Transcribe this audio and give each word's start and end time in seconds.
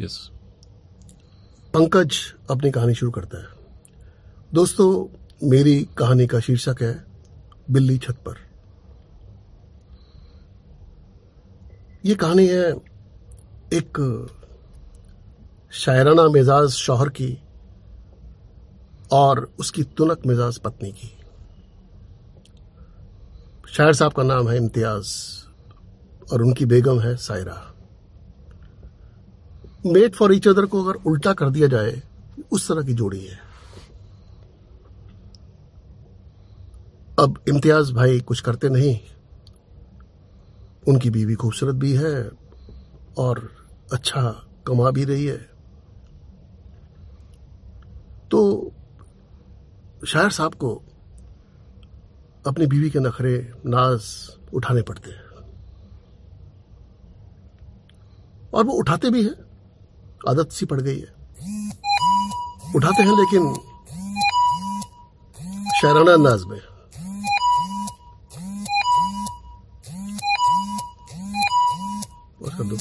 Yes 0.00 0.30
Pankaj 1.74 2.16
अपनी 2.50 2.70
कहानी 2.70 2.94
शुरू 2.94 3.10
करता 3.10 3.38
है। 3.38 3.48
दोस्तों, 4.54 5.18
मेरी 5.48 5.88
कहानी 5.98 6.26
का 6.26 6.40
शीर्षक 6.40 6.76
है, 6.82 7.04
बिल्ली 7.70 7.98
छत 7.98 8.16
पर। 8.28 8.36
ये 12.06 12.14
कहानी 12.14 12.46
है 12.46 12.70
एक 13.72 13.98
शायराना 15.72 16.28
मिजाज 16.28 16.68
शौहर 16.68 17.08
की 17.08 17.42
और 19.12 19.52
उसकी 19.58 19.82
तुनक 19.82 20.26
मिजाज 20.26 20.58
पत्नी 20.58 20.92
की। 20.92 21.14
शायर 23.72 23.92
साहब 23.92 24.12
का 24.12 24.22
नाम 24.22 24.48
है 24.48 24.56
इम्तियाज़ 24.56 25.12
और 26.32 26.42
उनकी 26.42 26.66
बेगम 26.66 27.00
है 27.00 27.16
Saira. 27.16 27.74
Made 29.86 30.14
for 30.14 30.32
each 30.32 30.48
other 30.48 30.66
को 30.66 30.84
अगर 30.84 30.94
उल्टा 31.06 31.32
कर 31.32 31.50
दिया 31.50 31.68
जाए, 31.68 32.02
उस 32.52 32.68
तरह 32.68 32.82
की 32.82 32.94
जोड़ी 32.94 33.24
है। 33.24 33.38
अब 37.20 37.40
इम्तियाज़ 37.48 37.92
भाई 37.92 38.20
कुछ 38.20 38.40
करते 38.40 38.68
नहीं। 38.68 39.00
उनकी 40.88 41.10
बीवी 41.10 41.34
खूबसूरत 41.34 41.74
भी 41.74 41.92
है 41.92 42.30
और 43.18 43.66
अच्छा 43.92 44.46
कमा 44.66 44.90
भी 44.90 45.04
रही 45.04 45.26
है। 45.26 45.50
तो 48.30 48.72
शायर 50.06 50.30
साहब 50.30 50.54
को 50.54 50.82
अपनी 52.46 52.66
बीवी 52.66 52.90
के 52.90 52.98
नखरे 52.98 53.52
नाज 53.66 54.30
उठाने 54.54 54.82
पड़ते 54.82 55.10
हैं। 55.10 55.24
और 58.54 58.64
वो 58.64 58.72
उठाते 58.72 59.10
भी 59.10 59.24
हैं। 59.24 59.47
आदत 60.28 60.52
सी 60.52 60.66
पड़ 60.66 60.80
गई 60.80 60.98
है। 60.98 61.18
उठाते 62.76 63.02
हैं 63.02 63.16
लेकिन 63.16 63.54
शायराना 65.82 66.12
अंदाज 66.12 66.44
में। 66.44 66.60
और 72.42 72.50
कर 72.50 72.64
दो। 72.64 72.76